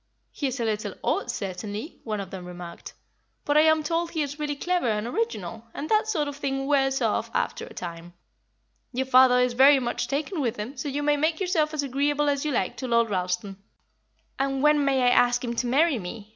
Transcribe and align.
"He 0.31 0.47
is 0.47 0.59
a 0.59 0.65
little 0.65 0.95
odd, 1.03 1.29
certainly," 1.29 1.99
one 2.03 2.19
of 2.19 2.31
them 2.31 2.45
remarked, 2.47 2.93
"but 3.45 3.55
I 3.55 3.61
am 3.61 3.83
told 3.83 4.09
he 4.09 4.23
is 4.23 4.39
really 4.39 4.55
clever 4.55 4.87
and 4.87 5.05
original, 5.05 5.65
and 5.75 5.89
that 5.89 6.07
sort 6.07 6.27
of 6.27 6.35
thing 6.35 6.65
wears 6.65 7.03
off 7.03 7.29
after 7.35 7.67
a 7.67 7.73
time. 7.75 8.13
Your 8.93 9.05
father 9.05 9.39
is 9.39 9.53
very 9.53 9.77
much 9.79 10.07
taken 10.07 10.41
with 10.41 10.55
him, 10.55 10.75
so 10.75 10.89
you 10.89 11.03
may 11.03 11.17
make 11.17 11.39
yourself 11.39 11.71
as 11.71 11.83
agreeable 11.83 12.29
as 12.29 12.43
you 12.43 12.51
like 12.51 12.77
to 12.77 12.87
Lord 12.87 13.11
Ralston." 13.11 13.57
"And 14.39 14.63
when 14.63 14.83
may 14.83 15.03
I 15.03 15.09
ask 15.09 15.43
him 15.43 15.55
to 15.57 15.67
marry 15.67 15.99
me?" 15.99 16.29